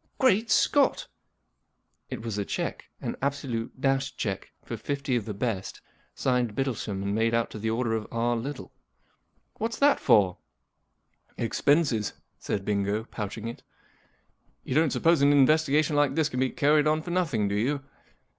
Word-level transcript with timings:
*■ 0.00 0.02
Great 0.18 0.50
Scott!" 0.50 1.08
It 2.14 2.22
was 2.22 2.38
a 2.38 2.44
cheque—an 2.46 3.16
absolute, 3.20 3.78
dashed 3.78 4.16
cheque 4.16 4.50
for 4.64 4.78
fifty 4.78 5.14
of 5.14 5.26
the 5.26 5.34
best, 5.34 5.82
signed 6.14 6.54
Bittlesham 6.54 7.02
and 7.02 7.14
made 7.14 7.34
out 7.34 7.50
to 7.50 7.58
the 7.58 7.68
order 7.68 7.92
of 7.94 8.06
R„ 8.10 8.34
Little*" 8.34 8.72
What's 9.58 9.78
that 9.78 10.00
for?"" 10.00 10.38
Expenses," 11.46 12.14
said 12.38 12.64
Bingo, 12.64 13.04
pouching 13.04 13.46
it." 13.46 13.62
You 14.64 14.74
don't 14.74 14.88
suppose 14.88 15.20
an 15.20 15.32
investigation 15.34 15.96
like 15.96 16.14
this 16.14 16.30
can 16.30 16.40
be 16.40 16.48
carried 16.48 16.86
on 16.86 17.02
for 17.02 17.10
nothing, 17.10 17.46
do 17.48 17.54
you 17.54 17.82